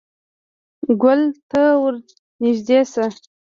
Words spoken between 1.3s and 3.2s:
ته ور نږدې شه.